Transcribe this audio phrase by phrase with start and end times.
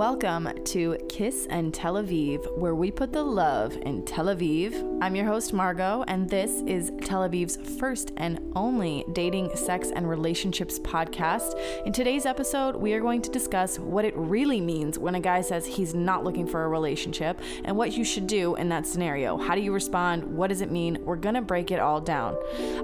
[0.00, 4.98] Welcome to Kiss and Tel Aviv, where we put the love in Tel Aviv.
[5.02, 10.08] I'm your host, Margot, and this is Tel Aviv's first and only dating, sex, and
[10.08, 11.52] relationships podcast.
[11.84, 15.42] In today's episode, we are going to discuss what it really means when a guy
[15.42, 19.36] says he's not looking for a relationship and what you should do in that scenario.
[19.36, 20.24] How do you respond?
[20.24, 20.96] What does it mean?
[21.04, 22.38] We're going to break it all down.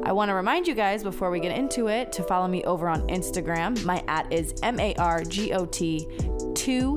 [0.04, 2.90] I want to remind you guys before we get into it to follow me over
[2.90, 3.82] on Instagram.
[3.86, 6.06] My at is M A R G O T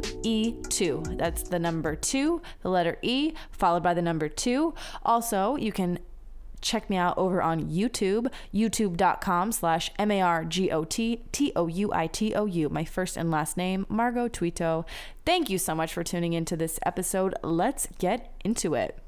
[0.10, 1.18] 2E2.
[1.18, 4.74] That's the number 2, the letter E, followed by the number 2.
[5.04, 6.00] Also, you can
[6.62, 12.70] check me out over on YouTube, youtube.com slash M-A-R-G-O-T-T-O-U-I-T-O-U.
[12.70, 14.84] My first and last name, Margot Touitou.
[15.26, 17.34] Thank you so much for tuning into this episode.
[17.44, 19.00] Let's get into it.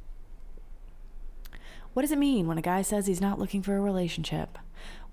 [1.94, 4.58] What does it mean when a guy says he's not looking for a relationship?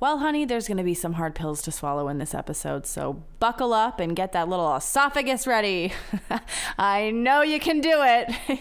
[0.00, 3.24] Well, honey, there's going to be some hard pills to swallow in this episode, so
[3.40, 5.92] buckle up and get that little esophagus ready.
[6.78, 8.32] I know you can do it.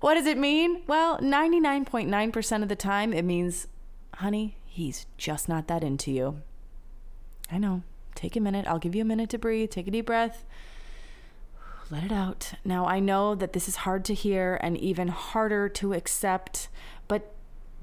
[0.00, 0.82] what does it mean?
[0.86, 3.68] Well, 99.9% of the time, it means,
[4.16, 6.42] honey, he's just not that into you.
[7.50, 7.82] I know.
[8.14, 8.66] Take a minute.
[8.66, 9.70] I'll give you a minute to breathe.
[9.70, 10.44] Take a deep breath.
[11.90, 12.52] Let it out.
[12.66, 16.68] Now, I know that this is hard to hear and even harder to accept,
[17.08, 17.34] but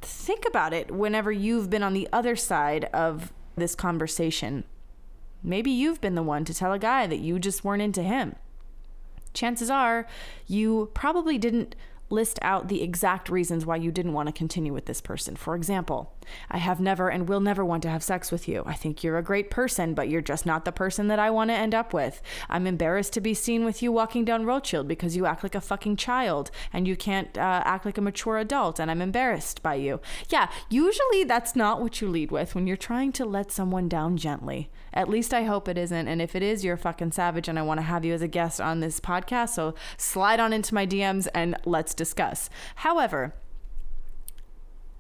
[0.02, 4.64] think about it whenever you've been on the other side of this conversation.
[5.44, 8.36] Maybe you've been the one to tell a guy that you just weren't into him.
[9.34, 10.08] Chances are
[10.48, 11.76] you probably didn't
[12.10, 15.36] list out the exact reasons why you didn't want to continue with this person.
[15.36, 16.14] For example,
[16.50, 18.64] I have never and will never want to have sex with you.
[18.66, 21.50] I think you're a great person, but you're just not the person that I want
[21.50, 22.22] to end up with.
[22.50, 25.62] I'm embarrassed to be seen with you walking down Rothschild because you act like a
[25.62, 29.76] fucking child and you can't uh, act like a mature adult, and I'm embarrassed by
[29.76, 30.00] you.
[30.30, 34.18] Yeah, usually that's not what you lead with when you're trying to let someone down
[34.18, 34.70] gently.
[34.94, 36.08] At least I hope it isn't.
[36.08, 38.28] And if it is, you're fucking savage, and I want to have you as a
[38.28, 39.50] guest on this podcast.
[39.50, 42.50] So slide on into my DMs and let's discuss.
[42.88, 43.36] However,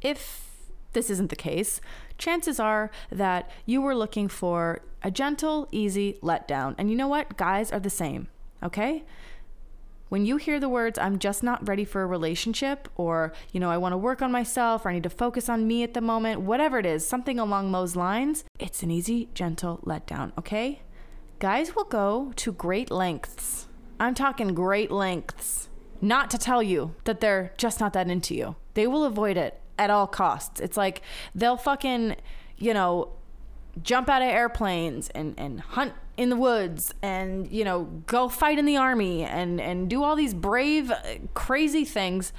[0.01, 0.49] if
[0.93, 1.81] this isn't the case,
[2.17, 6.75] chances are that you were looking for a gentle, easy letdown.
[6.77, 7.37] And you know what?
[7.37, 8.27] Guys are the same,
[8.61, 9.03] okay?
[10.09, 13.69] When you hear the words, I'm just not ready for a relationship, or, you know,
[13.69, 16.01] I want to work on myself, or I need to focus on me at the
[16.01, 20.81] moment, whatever it is, something along those lines, it's an easy, gentle letdown, okay?
[21.37, 23.67] Guys will go to great lengths.
[23.99, 25.68] I'm talking great lengths.
[26.01, 28.55] Not to tell you that they're just not that into you.
[28.73, 30.59] They will avoid it at all costs.
[30.59, 31.01] It's like
[31.35, 32.15] they'll fucking,
[32.57, 33.13] you know,
[33.81, 38.59] jump out of airplanes and, and hunt in the woods and, you know, go fight
[38.59, 40.91] in the army and, and do all these brave,
[41.33, 42.33] crazy things.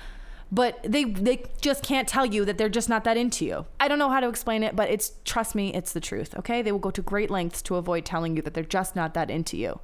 [0.53, 3.67] But they they just can't tell you that they're just not that into you.
[3.79, 6.35] I don't know how to explain it, but it's trust me, it's the truth.
[6.37, 9.15] Okay, they will go to great lengths to avoid telling you that they're just not
[9.15, 9.79] that into you.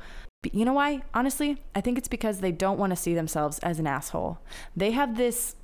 [0.53, 1.03] You know why?
[1.15, 4.39] Honestly, I think it's because they don't want to see themselves as an asshole.
[4.77, 5.57] They have this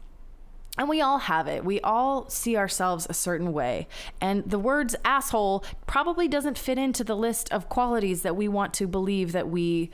[0.79, 1.65] and we all have it.
[1.67, 3.89] We all see ourselves a certain way.
[4.23, 8.73] And the words asshole probably doesn't fit into the list of qualities that we want
[8.75, 9.91] to believe that we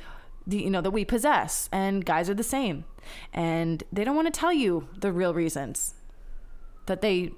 [0.47, 1.69] you know that we possess.
[1.72, 2.84] And guys are the same.
[3.32, 5.94] And they don't want to tell you the real reasons
[6.87, 7.32] that they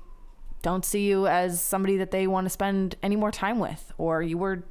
[0.62, 4.22] don't see you as somebody that they want to spend any more time with or
[4.22, 4.62] you were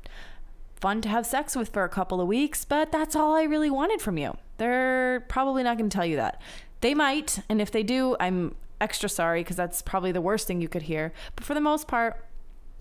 [0.79, 3.69] fun to have sex with for a couple of weeks, but that's all I really
[3.69, 4.37] wanted from you.
[4.57, 6.41] They're probably not going to tell you that.
[6.81, 10.61] They might, and if they do, I'm extra sorry because that's probably the worst thing
[10.61, 11.13] you could hear.
[11.35, 12.25] But for the most part,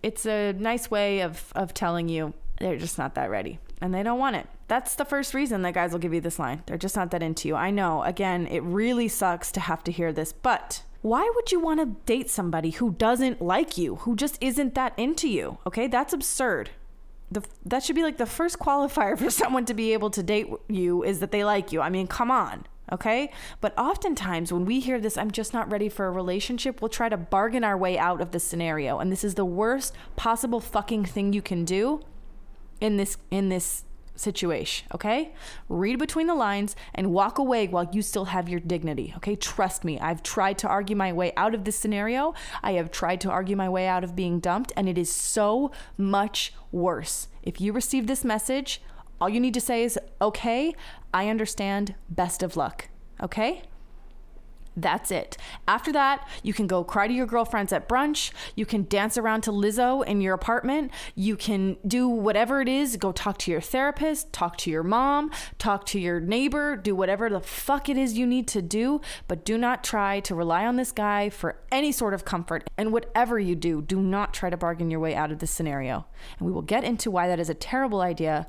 [0.03, 4.03] it's a nice way of of telling you they're just not that ready and they
[4.03, 4.47] don't want it.
[4.69, 6.63] That's the first reason that guys will give you this line.
[6.67, 7.55] They're just not that into you.
[7.55, 8.03] I know.
[8.03, 11.87] Again, it really sucks to have to hear this, but why would you want to
[12.13, 15.59] date somebody who doesn't like you, who just isn't that into you?
[15.67, 15.87] Okay?
[15.87, 16.71] That's absurd.
[17.31, 20.49] The, that should be like the first qualifier for someone to be able to date
[20.69, 21.81] you is that they like you.
[21.81, 23.31] I mean, come on okay?
[23.61, 27.09] But oftentimes when we hear this, I'm just not ready for a relationship, we'll try
[27.09, 28.99] to bargain our way out of the scenario.
[28.99, 32.01] And this is the worst possible fucking thing you can do
[32.81, 33.85] in this in this
[34.19, 35.33] situation, okay?
[35.69, 39.37] Read between the lines and walk away while you still have your dignity, okay?
[39.37, 42.35] Trust me, I've tried to argue my way out of this scenario.
[42.63, 45.71] I have tried to argue my way out of being dumped, and it is so
[45.97, 47.29] much worse.
[47.43, 48.83] If you receive this message,
[49.21, 50.75] all you need to say is, okay,
[51.13, 51.95] I understand.
[52.09, 52.89] Best of luck.
[53.23, 53.63] Okay?
[54.81, 55.37] That's it.
[55.67, 58.31] After that, you can go cry to your girlfriends at brunch.
[58.55, 60.93] You can dance around to Lizzo in your apartment.
[61.17, 62.97] You can do whatever it is.
[62.97, 67.29] Go talk to your therapist, talk to your mom, talk to your neighbor, do whatever
[67.29, 69.01] the fuck it is you need to do.
[69.27, 72.71] But do not try to rely on this guy for any sort of comfort.
[72.79, 76.07] And whatever you do, do not try to bargain your way out of this scenario.
[76.39, 78.47] And we will get into why that is a terrible idea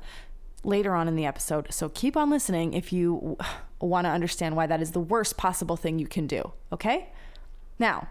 [0.62, 1.72] later on in the episode.
[1.72, 3.36] So keep on listening if you
[3.80, 6.52] want to understand why that is the worst possible thing you can do.
[6.72, 7.08] Okay?
[7.78, 8.08] Now,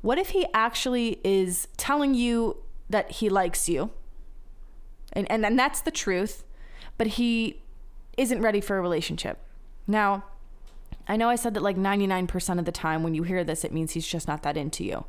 [0.00, 2.56] what if he actually is telling you
[2.90, 3.90] that he likes you?
[5.12, 6.44] And, and, and that's the truth,
[6.98, 7.60] but he
[8.16, 9.38] isn't ready for a relationship.
[9.86, 10.24] Now,
[11.08, 13.72] I know I said that like 99% of the time when you hear this, it
[13.72, 15.04] means he's just not that into you.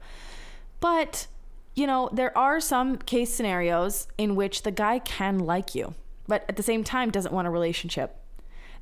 [0.79, 1.27] But,
[1.75, 5.93] you know, there are some case scenarios in which the guy can like you,
[6.27, 8.19] but at the same time doesn't want a relationship.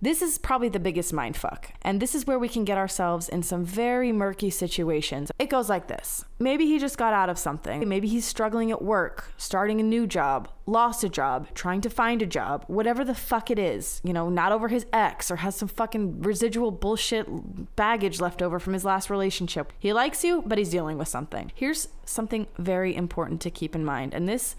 [0.04, 1.74] This is probably the biggest mind fuck.
[1.84, 5.32] And this is where we can get ourselves in some very murky situations.
[5.38, 7.88] It goes like this maybe he just got out of something.
[7.88, 12.24] Maybe he's struggling at work, starting a new job, lost a job, trying to find
[12.24, 15.56] a job, whatever the fuck it is, you know, not over his ex or has
[15.56, 19.72] some fucking residual bullshit baggage left over from his last relationship.
[19.78, 21.52] He likes you, but he's dealing with something.
[21.54, 24.16] Here's something very important to keep in mind.
[24.16, 24.56] And this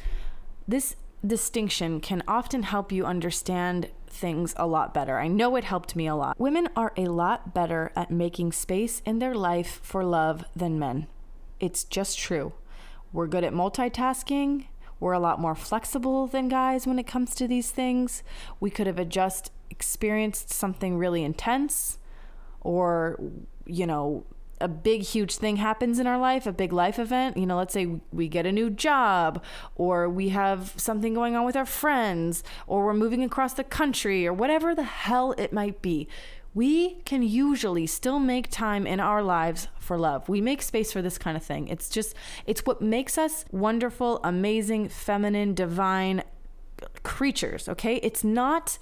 [0.68, 0.94] this
[1.26, 5.18] distinction can often help you understand things a lot better.
[5.18, 6.38] I know it helped me a lot.
[6.38, 11.06] Women are a lot better at making space in their life for love than men.
[11.60, 12.52] It's just true.
[13.12, 14.66] We're good at multitasking.
[15.00, 18.22] We're a lot more flexible than guys when it comes to these things.
[18.60, 21.98] We could have just experienced something really intense
[22.60, 23.18] or,
[23.66, 24.24] you know,
[24.62, 27.74] a big huge thing happens in our life, a big life event, you know, let's
[27.74, 29.42] say we get a new job
[29.74, 34.26] or we have something going on with our friends or we're moving across the country
[34.26, 36.08] or whatever the hell it might be.
[36.54, 40.28] We can usually still make time in our lives for love.
[40.28, 41.68] We make space for this kind of thing.
[41.68, 42.14] It's just,
[42.46, 46.22] it's what makes us wonderful, amazing, feminine, divine
[47.02, 47.96] creatures, okay?
[47.96, 48.78] It's not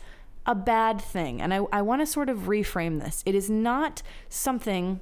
[0.47, 1.41] a bad thing.
[1.41, 3.23] And I, I want to sort of reframe this.
[3.25, 5.01] It is not something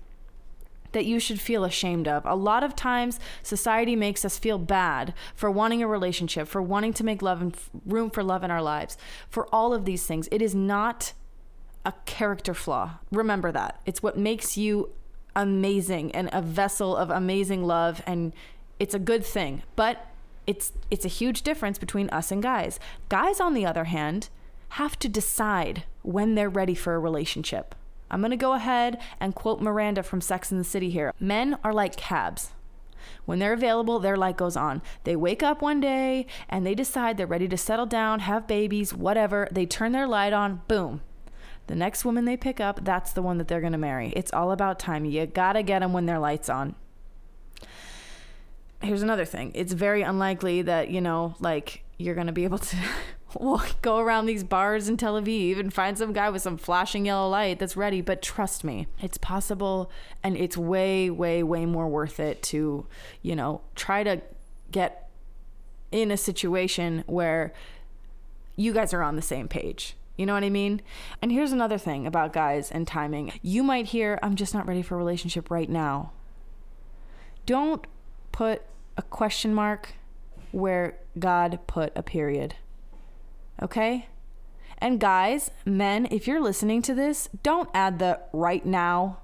[0.92, 2.24] that you should feel ashamed of.
[2.24, 6.92] A lot of times, society makes us feel bad for wanting a relationship, for wanting
[6.94, 7.56] to make love and
[7.86, 8.96] room for love in our lives,
[9.28, 10.28] for all of these things.
[10.30, 11.12] It is not
[11.84, 12.98] a character flaw.
[13.10, 13.80] Remember that.
[13.86, 14.90] It's what makes you
[15.34, 18.32] amazing and a vessel of amazing love and
[18.78, 19.62] it's a good thing.
[19.76, 20.06] But
[20.46, 22.80] it's it's a huge difference between us and guys.
[23.08, 24.28] Guys on the other hand
[24.70, 27.74] have to decide when they're ready for a relationship.
[28.10, 31.12] I'm going to go ahead and quote Miranda from Sex and the City here.
[31.20, 32.52] Men are like cabs.
[33.24, 34.82] When they're available, their light goes on.
[35.04, 38.94] They wake up one day and they decide they're ready to settle down, have babies,
[38.94, 39.48] whatever.
[39.50, 41.02] They turn their light on, boom.
[41.66, 44.12] The next woman they pick up, that's the one that they're going to marry.
[44.16, 45.04] It's all about time.
[45.04, 46.74] You got to get them when their light's on.
[48.80, 49.52] Here's another thing.
[49.54, 52.76] It's very unlikely that, you know, like you're going to be able to
[53.38, 57.06] we'll go around these bars in Tel Aviv and find some guy with some flashing
[57.06, 58.00] yellow light that's ready.
[58.00, 59.90] But trust me, it's possible
[60.22, 62.86] and it's way, way, way more worth it to,
[63.22, 64.22] you know, try to
[64.70, 65.08] get
[65.90, 67.52] in a situation where
[68.56, 69.94] you guys are on the same page.
[70.16, 70.82] You know what I mean?
[71.22, 73.38] And here's another thing about guys and timing.
[73.40, 76.12] You might hear, I'm just not ready for a relationship right now.
[77.46, 77.86] Don't
[78.32, 78.62] put
[78.96, 79.94] a question mark
[80.50, 82.56] where God put a period.
[83.62, 84.08] Okay?
[84.78, 89.18] And guys, men, if you're listening to this, don't add the right now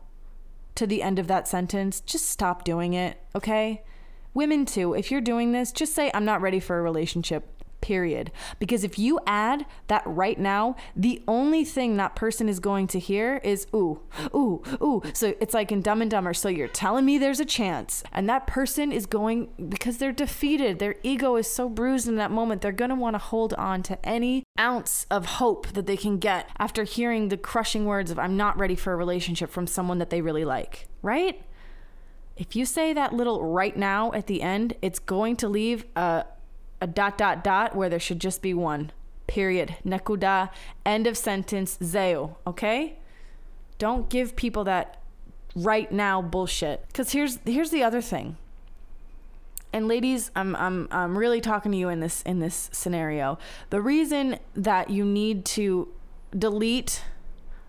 [0.75, 2.01] to the end of that sentence.
[2.01, 3.85] Just stop doing it, okay?
[4.33, 7.54] Women, too, if you're doing this, just say, I'm not ready for a relationship
[7.85, 8.33] period.
[8.59, 12.99] Because if you add that right now, the only thing that person is going to
[12.99, 14.01] hear is, ooh,
[14.35, 15.03] ooh, ooh.
[15.13, 16.33] So it's like in Dumb and Dumber.
[16.33, 18.03] So you're telling me there's a chance.
[18.11, 22.31] And that person is going, because they're defeated, their ego is so bruised in that
[22.31, 25.99] moment, they're going to want to hold on to any ounce of hope that they
[25.99, 29.67] can get after hearing the crushing words of, I'm not ready for a relationship from
[29.67, 31.43] someone that they really like, right?
[32.37, 36.25] If you say that little right now at the end, it's going to leave a,
[36.81, 38.93] a dot dot dot where there should just be one.
[39.27, 39.77] Period.
[39.85, 40.51] Nekuda.
[40.85, 41.79] End of sentence.
[41.81, 42.37] Zeo.
[42.47, 42.99] Okay?
[43.79, 45.01] Don't give people that
[45.55, 46.85] right now bullshit.
[46.93, 48.37] Cause here's here's the other thing.
[49.73, 53.39] And ladies, I'm I'm I'm really talking to you in this in this scenario.
[53.71, 55.89] The reason that you need to
[56.37, 57.03] delete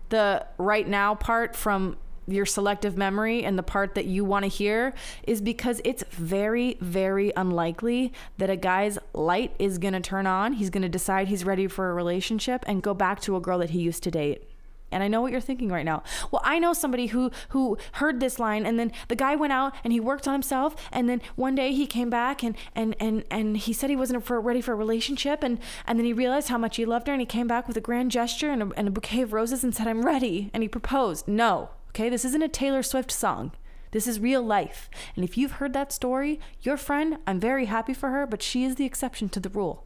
[0.08, 1.96] the right now part from
[2.26, 6.76] your selective memory and the part that you want to hear is because it's very,
[6.80, 10.54] very unlikely that a guy's light is going to turn on.
[10.54, 13.58] He's going to decide he's ready for a relationship and go back to a girl
[13.58, 14.48] that he used to date.
[14.92, 16.04] And I know what you're thinking right now.
[16.30, 19.74] Well, I know somebody who who heard this line and then the guy went out
[19.82, 23.24] and he worked on himself and then one day he came back and and and
[23.30, 26.48] and he said he wasn't for, ready for a relationship and and then he realized
[26.48, 28.70] how much he loved her and he came back with a grand gesture and a,
[28.76, 31.26] and a bouquet of roses and said, "I'm ready." And he proposed.
[31.26, 31.70] No.
[31.96, 33.52] Okay, this isn't a Taylor Swift song.
[33.92, 34.90] This is real life.
[35.14, 38.64] And if you've heard that story, your friend, I'm very happy for her, but she
[38.64, 39.82] is the exception to the rule.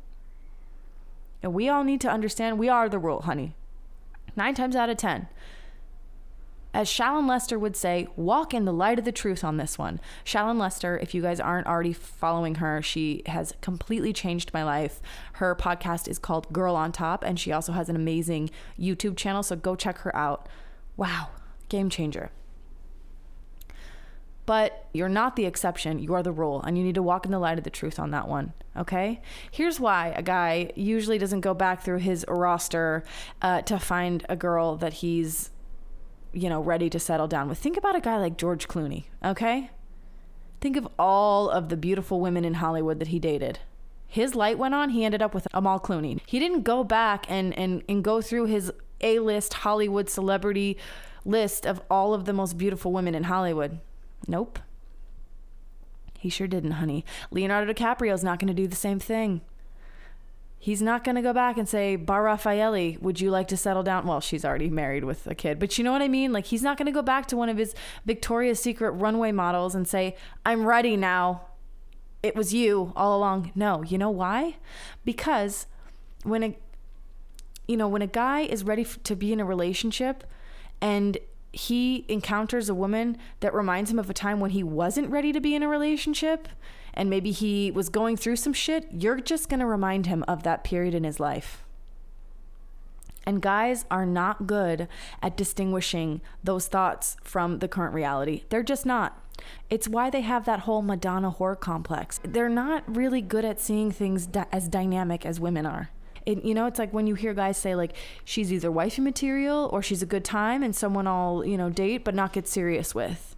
[1.41, 3.55] And we all need to understand we are the rule, honey.
[4.35, 5.29] Nine times out of 10.
[6.75, 10.01] As Shallon Lester would say, walk in the light of the truth on this one.
[10.25, 15.01] Shallon Lester, if you guys aren't already following her, she has completely changed my life.
[15.35, 19.45] Her podcast is called Girl on Top, and she also has an amazing YouTube channel,
[19.45, 20.49] so go check her out.
[20.97, 21.29] Wow,
[21.71, 22.31] game changer.
[24.45, 27.31] But you're not the exception, you are the rule, and you need to walk in
[27.31, 28.53] the light of the truth on that one.
[28.77, 29.23] Okay?
[29.51, 33.05] Here's why a guy usually doesn't go back through his roster
[33.41, 35.51] uh, to find a girl that he's
[36.33, 37.59] you know, ready to settle down with.
[37.59, 39.71] Think about a guy like George Clooney, okay?
[40.61, 43.61] Think of all of the beautiful women in Hollywood that he dated.
[44.07, 46.21] His light went on, he ended up with Amal Clooney.
[46.27, 50.77] He didn't go back and, and, and go through his A list Hollywood celebrity
[51.25, 53.79] list of all of the most beautiful women in Hollywood.
[54.27, 54.59] Nope.
[56.19, 57.05] He sure didn't, honey.
[57.31, 59.41] Leonardo DiCaprio's not going to do the same thing.
[60.59, 63.83] He's not going to go back and say, Bar Refaeli, would you like to settle
[63.83, 64.07] down?
[64.07, 66.35] Well, she's already married with a kid, but you know what I mean?
[66.35, 67.75] Like, he's not going to go back to one of his
[68.05, 71.47] Victoria's Secret runway models and say, I'm ready now.
[72.23, 73.53] It was you all along.
[73.55, 74.57] No, you know why?
[75.07, 75.67] Because
[76.23, 76.57] when a
[77.67, 80.25] you know, when a guy is ready f- to be in a relationship
[80.81, 81.19] and
[81.53, 85.41] he encounters a woman that reminds him of a time when he wasn't ready to
[85.41, 86.49] be in a relationship,
[86.95, 90.43] and maybe he was going through some shit, you're just going to remind him of
[90.43, 91.65] that period in his life.
[93.27, 94.89] And guys are not good
[95.23, 98.45] at distinguishing those thoughts from the current reality.
[98.49, 99.23] They're just not.
[99.69, 102.21] It's why they have that whole Madonna whore complex.
[102.23, 105.91] They're not really good at seeing things di- as dynamic as women are.
[106.43, 107.95] You know, it's like when you hear guys say like
[108.25, 112.05] she's either wifey material or she's a good time and someone I'll you know date
[112.05, 113.37] but not get serious with.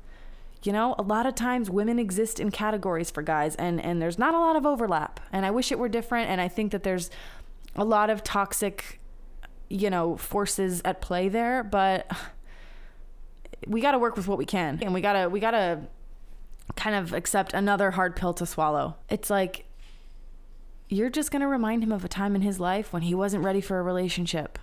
[0.62, 4.18] You know, a lot of times women exist in categories for guys and and there's
[4.18, 5.20] not a lot of overlap.
[5.32, 7.10] And I wish it were different and I think that there's
[7.74, 9.00] a lot of toxic
[9.72, 12.06] you know, forces at play there, but
[13.66, 14.78] we got to work with what we can.
[14.82, 15.80] And we got to we got to
[16.76, 18.96] kind of accept another hard pill to swallow.
[19.08, 19.64] It's like
[20.92, 23.44] you're just going to remind him of a time in his life when he wasn't
[23.44, 24.58] ready for a relationship.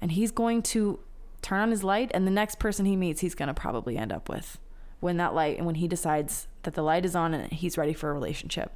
[0.00, 0.98] And he's going to
[1.40, 4.12] turn on his light and the next person he meets he's going to probably end
[4.12, 4.58] up with
[4.98, 7.92] when that light and when he decides that the light is on and he's ready
[7.92, 8.72] for a relationship.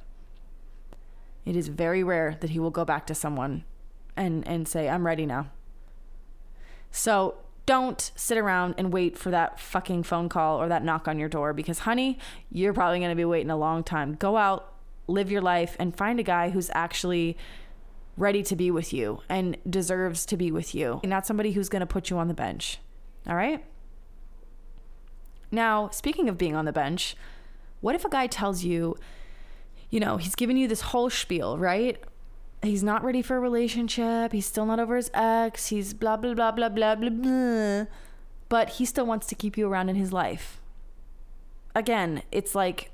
[1.43, 3.65] It is very rare that he will go back to someone
[4.15, 5.49] and and say I'm ready now.
[6.91, 7.35] So
[7.65, 11.29] don't sit around and wait for that fucking phone call or that knock on your
[11.29, 12.19] door because honey,
[12.51, 14.15] you're probably going to be waiting a long time.
[14.15, 14.70] Go out,
[15.07, 17.37] live your life and find a guy who's actually
[18.17, 20.99] ready to be with you and deserves to be with you.
[21.03, 22.79] And not somebody who's going to put you on the bench.
[23.27, 23.63] All right?
[25.51, 27.15] Now, speaking of being on the bench,
[27.81, 28.95] what if a guy tells you,
[29.89, 32.01] you know, he's giving you this whole spiel, right?
[32.61, 34.31] He's not ready for a relationship.
[34.31, 35.67] He's still not over his ex.
[35.67, 37.85] He's blah, blah, blah, blah, blah, blah, blah.
[38.49, 40.61] But he still wants to keep you around in his life.
[41.73, 42.90] Again, it's like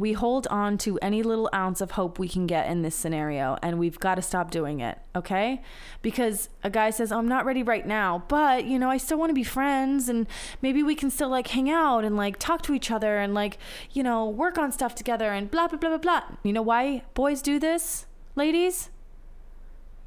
[0.00, 3.58] we hold on to any little ounce of hope we can get in this scenario
[3.62, 5.62] and we've got to stop doing it okay?
[6.00, 9.18] Because a guy says oh, i'm not ready right now but you know i still
[9.18, 10.26] want to be friends and
[10.62, 13.58] maybe we can still like hang out and like talk to each other and like
[13.92, 16.22] you know work on stuff together and blah blah blah blah blah.
[16.42, 18.90] You know why boys do this ladies?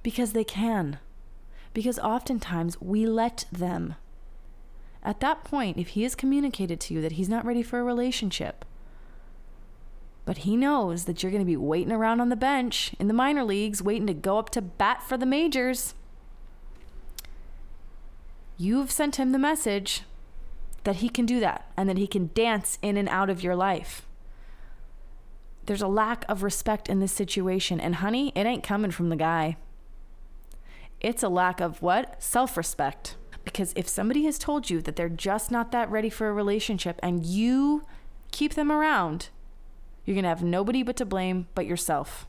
[0.02, 1.00] Because they can.
[1.74, 3.96] Because oftentimes we let them.
[5.04, 7.84] At that point if he has communicated to you that he's not ready for a
[7.84, 8.66] relationship
[10.26, 13.14] but he knows that you're going to be waiting around on the bench in the
[13.14, 15.94] minor leagues, waiting to go up to bat for the majors.
[18.58, 20.04] You've sent him the message
[20.84, 23.56] that he can do that and that he can dance in and out of your
[23.56, 24.06] life.
[25.66, 27.80] There's a lack of respect in this situation.
[27.80, 29.58] And honey, it ain't coming from the guy.
[31.00, 32.22] It's a lack of what?
[32.22, 33.16] Self respect.
[33.44, 37.00] Because if somebody has told you that they're just not that ready for a relationship
[37.04, 37.84] and you
[38.32, 39.30] keep them around,
[40.06, 42.28] you're going to have nobody but to blame but yourself.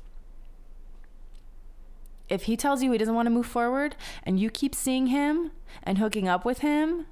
[2.28, 5.50] If he tells you he doesn't want to move forward and you keep seeing him
[5.83, 7.07] and hooking up with him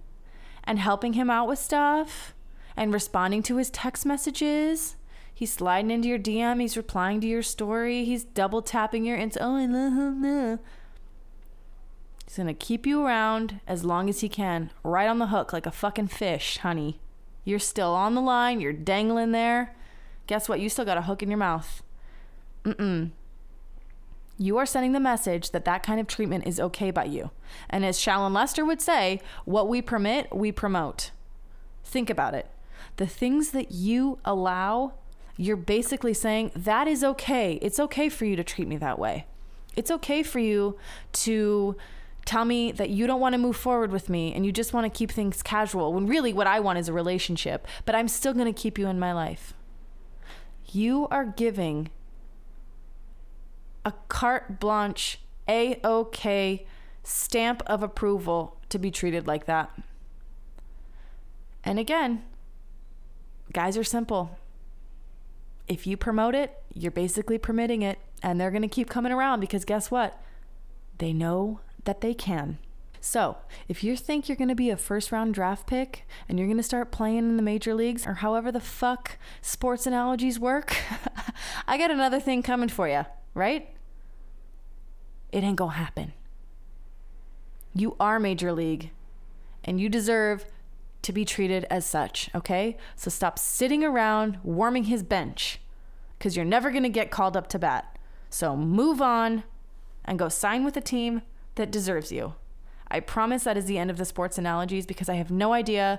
[0.64, 2.34] and helping him out with stuff
[2.76, 4.96] and responding to his text messages,
[5.34, 9.36] he's sliding into your DM, he's replying to your story, he's double tapping your ins.
[9.38, 10.60] Oh, I love him.
[12.24, 15.66] He's gonna keep you around as long as he can, right on the hook like
[15.66, 17.00] a fucking fish, honey.
[17.44, 19.74] You're still on the line, you're dangling there
[20.26, 20.60] guess what?
[20.60, 21.82] You still got a hook in your mouth.
[22.64, 23.10] Mm-mm.
[24.38, 27.30] You are sending the message that that kind of treatment is okay by you.
[27.68, 31.10] And as Shallon Lester would say, what we permit, we promote.
[31.84, 32.48] Think about it.
[32.96, 34.94] The things that you allow,
[35.36, 37.58] you're basically saying that is okay.
[37.62, 39.26] It's okay for you to treat me that way.
[39.76, 40.76] It's okay for you
[41.12, 41.76] to
[42.24, 44.92] tell me that you don't want to move forward with me and you just want
[44.92, 48.32] to keep things casual when really what I want is a relationship, but I'm still
[48.32, 49.54] going to keep you in my life.
[50.72, 51.90] You are giving
[53.84, 56.66] a carte blanche, A OK
[57.04, 59.70] stamp of approval to be treated like that.
[61.62, 62.22] And again,
[63.52, 64.38] guys are simple.
[65.68, 69.40] If you promote it, you're basically permitting it, and they're going to keep coming around
[69.40, 70.20] because guess what?
[70.98, 72.58] They know that they can.
[73.04, 76.46] So, if you think you're going to be a first round draft pick and you're
[76.46, 80.76] going to start playing in the major leagues or however the fuck sports analogies work,
[81.66, 83.04] I got another thing coming for you,
[83.34, 83.68] right?
[85.32, 86.12] It ain't going to happen.
[87.74, 88.90] You are major league
[89.64, 90.46] and you deserve
[91.02, 92.76] to be treated as such, okay?
[92.94, 95.60] So stop sitting around warming his bench
[96.18, 97.98] because you're never going to get called up to bat.
[98.30, 99.42] So move on
[100.04, 101.22] and go sign with a team
[101.56, 102.34] that deserves you.
[102.92, 105.98] I promise that is the end of the sports analogies because I have no idea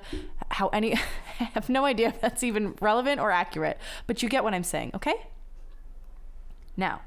[0.50, 0.94] how any
[1.40, 4.64] I have no idea if that's even relevant or accurate, but you get what I'm
[4.64, 5.16] saying, okay?
[6.78, 7.02] Now,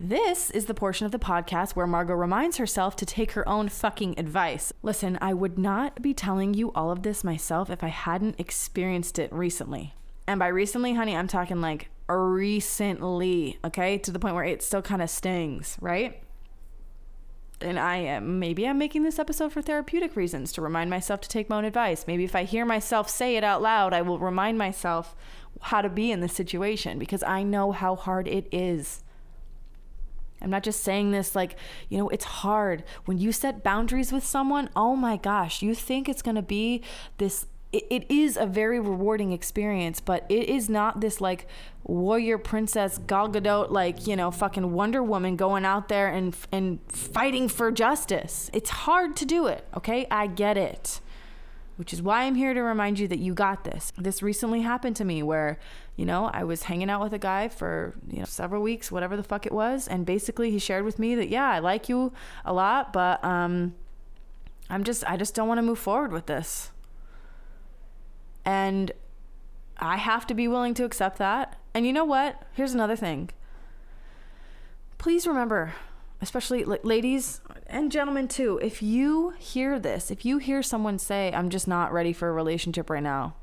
[0.00, 3.68] this is the portion of the podcast where Margot reminds herself to take her own
[3.68, 4.72] fucking advice.
[4.82, 9.18] Listen, I would not be telling you all of this myself if I hadn't experienced
[9.18, 9.94] it recently.
[10.28, 13.98] And by recently, honey, I'm talking like recently, okay?
[13.98, 16.22] To the point where it still kind of stings, right?
[17.60, 21.28] And I am maybe I'm making this episode for therapeutic reasons to remind myself to
[21.28, 22.06] take my own advice.
[22.06, 25.16] Maybe if I hear myself say it out loud, I will remind myself
[25.60, 29.02] how to be in this situation because I know how hard it is.
[30.40, 31.56] I'm not just saying this like,
[31.88, 32.84] you know, it's hard.
[33.06, 36.82] When you set boundaries with someone, oh my gosh, you think it's going to be
[37.18, 41.46] this it, it is a very rewarding experience, but it is not this like
[41.84, 46.80] warrior princess Gal Gadot, like you know, fucking Wonder Woman going out there and and
[46.88, 48.50] fighting for justice.
[48.52, 49.66] It's hard to do it.
[49.76, 51.00] Okay, I get it
[51.78, 53.92] which is why I'm here to remind you that you got this.
[53.96, 55.60] This recently happened to me where,
[55.94, 59.16] you know, I was hanging out with a guy for, you know, several weeks, whatever
[59.16, 62.12] the fuck it was, and basically he shared with me that yeah, I like you
[62.44, 63.76] a lot, but um
[64.68, 66.72] I'm just I just don't want to move forward with this.
[68.48, 68.92] And
[69.76, 71.60] I have to be willing to accept that.
[71.74, 72.44] And you know what?
[72.54, 73.28] Here's another thing.
[74.96, 75.74] Please remember,
[76.22, 81.50] especially ladies and gentlemen too, if you hear this, if you hear someone say, I'm
[81.50, 83.34] just not ready for a relationship right now,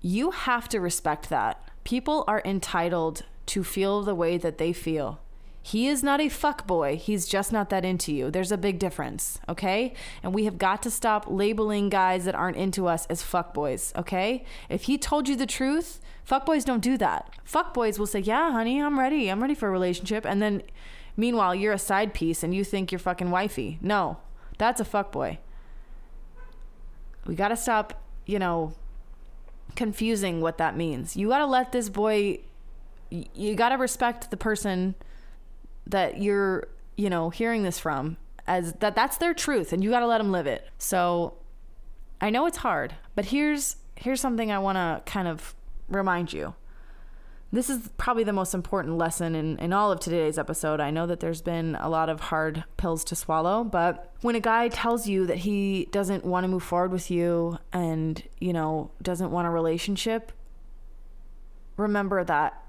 [0.00, 1.60] you have to respect that.
[1.82, 5.18] People are entitled to feel the way that they feel.
[5.66, 6.96] He is not a fuck boy.
[6.96, 8.30] He's just not that into you.
[8.30, 9.94] There's a big difference, okay?
[10.22, 13.90] And we have got to stop labeling guys that aren't into us as fuck boys,
[13.96, 14.44] okay?
[14.68, 17.30] If he told you the truth, fuck boys don't do that.
[17.44, 19.28] Fuck boys will say, "Yeah, honey, I'm ready.
[19.28, 20.62] I'm ready for a relationship." And then
[21.16, 23.78] Meanwhile, you're a side piece and you think you're fucking wifey.
[23.80, 24.18] No,
[24.58, 25.38] that's a fuck boy.
[27.26, 28.74] We got to stop, you know,
[29.76, 31.16] confusing what that means.
[31.16, 32.40] You got to let this boy,
[33.10, 34.94] you got to respect the person
[35.86, 38.16] that you're, you know, hearing this from
[38.46, 40.68] as that that's their truth and you got to let them live it.
[40.78, 41.34] So
[42.20, 45.54] I know it's hard, but here's here's something I want to kind of
[45.88, 46.54] remind you
[47.54, 50.80] this is probably the most important lesson in, in all of today's episode.
[50.80, 54.40] I know that there's been a lot of hard pills to swallow, but when a
[54.40, 58.90] guy tells you that he doesn't want to move forward with you and, you know,
[59.00, 60.32] doesn't want a relationship,
[61.76, 62.60] remember that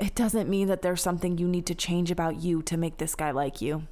[0.00, 3.14] it doesn't mean that there's something you need to change about you to make this
[3.14, 3.86] guy like you.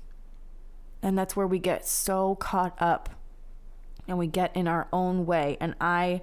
[1.02, 3.10] And that's where we get so caught up
[4.08, 5.58] and we get in our own way.
[5.60, 6.22] And I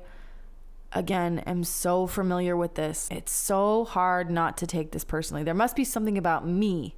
[0.92, 3.08] again am so familiar with this.
[3.12, 5.44] It's so hard not to take this personally.
[5.44, 6.96] There must be something about me,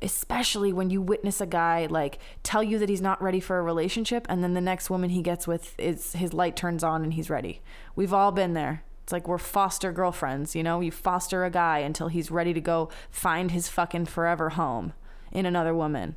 [0.00, 3.62] especially when you witness a guy like tell you that he's not ready for a
[3.62, 7.12] relationship and then the next woman he gets with is his light turns on and
[7.12, 7.60] he's ready.
[7.94, 8.82] We've all been there.
[9.12, 10.80] It's like we're foster girlfriends, you know?
[10.80, 14.94] You foster a guy until he's ready to go find his fucking forever home
[15.30, 16.16] in another woman.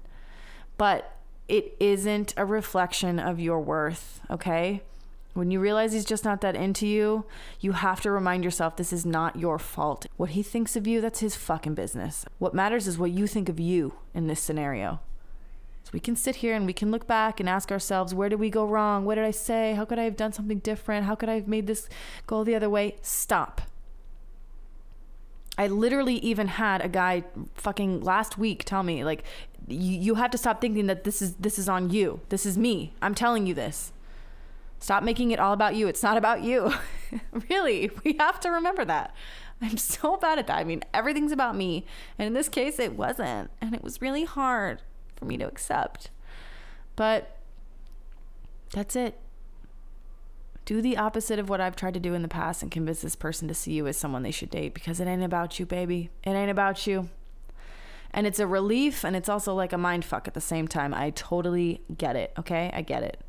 [0.77, 1.13] But
[1.49, 4.81] it isn't a reflection of your worth, okay?
[5.33, 7.25] When you realize he's just not that into you,
[7.59, 10.05] you have to remind yourself this is not your fault.
[10.15, 12.25] What he thinks of you, that's his fucking business.
[12.39, 15.01] What matters is what you think of you in this scenario.
[15.85, 18.39] So we can sit here and we can look back and ask ourselves, where did
[18.39, 19.05] we go wrong?
[19.05, 19.75] What did I say?
[19.75, 21.05] How could I have done something different?
[21.05, 21.87] How could I have made this
[22.25, 22.95] go the other way?
[23.03, 23.61] Stop.
[25.59, 29.25] I literally even had a guy fucking last week tell me like
[29.67, 32.19] you, you have to stop thinking that this is this is on you.
[32.29, 32.93] This is me.
[32.99, 33.91] I'm telling you this.
[34.79, 35.87] Stop making it all about you.
[35.87, 36.73] It's not about you.
[37.49, 39.13] really, we have to remember that.
[39.61, 40.57] I'm so bad at that.
[40.57, 41.85] I mean, everything's about me.
[42.17, 43.51] And in this case, it wasn't.
[43.61, 44.81] And it was really hard
[45.15, 46.09] for me to accept.
[46.95, 47.37] But
[48.71, 49.19] that's it.
[50.65, 53.15] Do the opposite of what I've tried to do in the past and convince this
[53.15, 56.09] person to see you as someone they should date because it ain't about you, baby.
[56.23, 57.09] It ain't about you.
[58.11, 60.93] And it's a relief and it's also like a mind fuck at the same time.
[60.93, 62.33] I totally get it.
[62.39, 62.71] Okay.
[62.73, 63.19] I get it.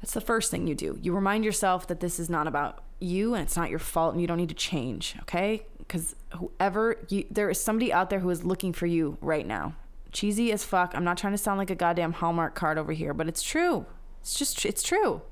[0.00, 0.98] That's the first thing you do.
[1.02, 4.20] You remind yourself that this is not about you and it's not your fault and
[4.20, 5.16] you don't need to change.
[5.22, 5.66] Okay.
[5.78, 9.74] Because whoever you, there is somebody out there who is looking for you right now.
[10.12, 10.92] Cheesy as fuck.
[10.94, 13.86] I'm not trying to sound like a goddamn Hallmark card over here, but it's true.
[14.20, 15.22] It's just, it's true.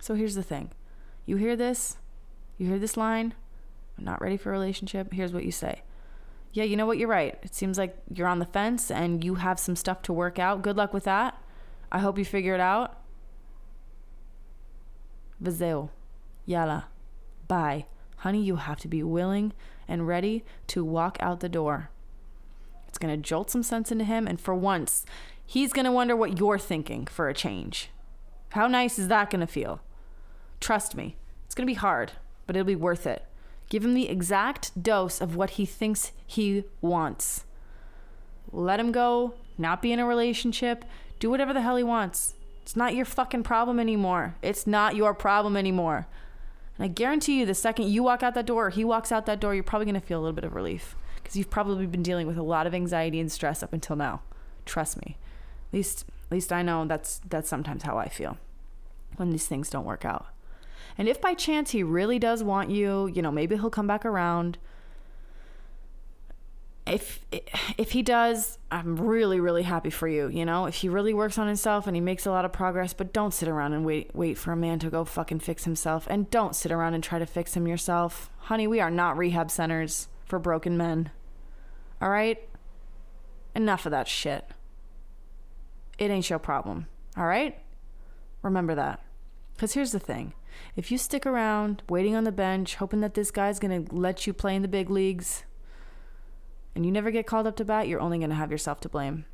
[0.00, 0.70] So here's the thing
[1.24, 1.96] you hear this,
[2.58, 3.34] you hear this line,
[3.98, 5.12] I'm not ready for a relationship.
[5.12, 5.82] Here's what you say.
[6.52, 6.98] Yeah, you know what?
[6.98, 7.38] You're right.
[7.42, 10.62] It seems like you're on the fence and you have some stuff to work out.
[10.62, 11.38] Good luck with that.
[11.92, 12.98] I hope you figure it out.
[15.42, 15.90] Vizeo.
[16.48, 16.84] Yala.
[17.46, 17.86] Bye.
[18.18, 19.52] Honey, you have to be willing
[19.86, 21.90] and ready to walk out the door.
[22.96, 24.26] It's going to jolt some sense into him.
[24.26, 25.04] And for once,
[25.44, 27.90] he's going to wonder what you're thinking for a change.
[28.52, 29.82] How nice is that going to feel?
[30.60, 32.12] Trust me, it's going to be hard,
[32.46, 33.26] but it'll be worth it.
[33.68, 37.44] Give him the exact dose of what he thinks he wants.
[38.50, 40.82] Let him go, not be in a relationship,
[41.20, 42.32] do whatever the hell he wants.
[42.62, 44.36] It's not your fucking problem anymore.
[44.40, 46.06] It's not your problem anymore.
[46.78, 49.26] And I guarantee you, the second you walk out that door, or he walks out
[49.26, 50.96] that door, you're probably going to feel a little bit of relief
[51.26, 54.22] because you've probably been dealing with a lot of anxiety and stress up until now.
[54.64, 55.18] Trust me.
[55.68, 58.38] At least, at least I know that's that's sometimes how I feel
[59.16, 60.26] when these things don't work out.
[60.96, 64.04] And if by chance he really does want you, you know, maybe he'll come back
[64.04, 64.58] around
[66.86, 67.26] if
[67.76, 70.28] if he does, I'm really really happy for you.
[70.28, 72.92] You know, if he really works on himself and he makes a lot of progress,
[72.92, 76.06] but don't sit around and wait wait for a man to go fucking fix himself,
[76.08, 78.68] and don't sit around and try to fix him yourself, honey.
[78.68, 81.10] We are not rehab centers for broken men.
[82.02, 82.46] All right,
[83.54, 84.44] enough of that shit.
[85.98, 86.88] It ain't your problem.
[87.16, 87.58] All right,
[88.42, 89.00] remember that.
[89.56, 90.34] Cause here's the thing:
[90.76, 94.34] if you stick around waiting on the bench, hoping that this guy's gonna let you
[94.34, 95.44] play in the big leagues
[96.76, 98.88] and you never get called up to bat, you're only going to have yourself to
[98.90, 99.24] blame.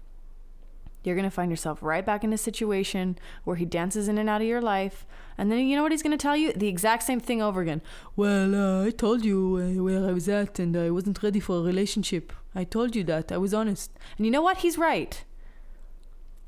[1.04, 4.28] You're going to find yourself right back in a situation where he dances in and
[4.28, 5.04] out of your life.
[5.36, 6.52] And then you know what he's going to tell you?
[6.52, 7.82] The exact same thing over again.
[8.14, 11.58] Well, uh, I told you uh, where I was at and I wasn't ready for
[11.58, 12.32] a relationship.
[12.54, 13.32] I told you that.
[13.32, 13.90] I was honest.
[14.16, 14.58] And you know what?
[14.58, 15.24] He's right.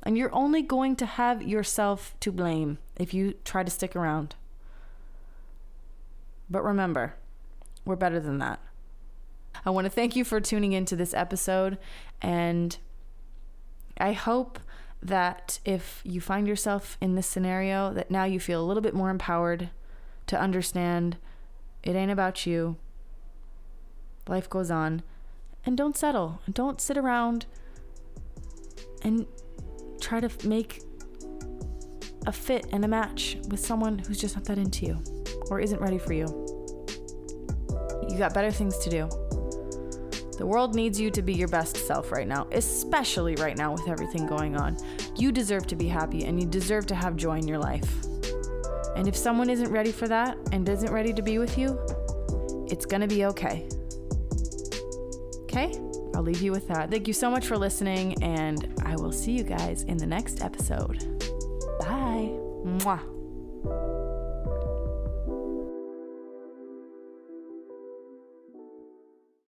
[0.03, 4.35] And you're only going to have yourself to blame if you try to stick around.
[6.49, 7.15] But remember,
[7.85, 8.59] we're better than that.
[9.65, 11.77] I want to thank you for tuning into this episode.
[12.21, 12.77] And
[13.97, 14.59] I hope
[15.01, 18.93] that if you find yourself in this scenario, that now you feel a little bit
[18.93, 19.69] more empowered
[20.27, 21.17] to understand
[21.83, 22.77] it ain't about you.
[24.27, 25.03] Life goes on.
[25.65, 26.41] And don't settle.
[26.51, 27.45] Don't sit around
[29.03, 29.25] and
[29.99, 30.81] try to make
[32.25, 35.03] a fit and a match with someone who's just not that into you
[35.49, 36.25] or isn't ready for you.
[38.09, 39.24] You got better things to do.
[40.37, 43.87] The world needs you to be your best self right now, especially right now with
[43.87, 44.77] everything going on.
[45.15, 47.89] You deserve to be happy and you deserve to have joy in your life.
[48.95, 51.79] And if someone isn't ready for that and isn't ready to be with you,
[52.69, 53.67] it's gonna be okay.
[55.43, 55.79] Okay?
[56.15, 56.89] I'll leave you with that.
[56.89, 60.41] Thank you so much for listening, and I will see you guys in the next
[60.41, 60.99] episode.
[61.79, 62.31] Bye.
[62.63, 63.14] Mwah.